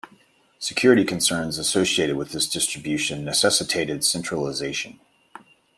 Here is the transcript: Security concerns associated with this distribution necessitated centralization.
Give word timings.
Security 0.57 1.03
concerns 1.03 1.59
associated 1.59 2.15
with 2.15 2.31
this 2.31 2.49
distribution 2.49 3.23
necessitated 3.23 4.03
centralization. 4.03 4.99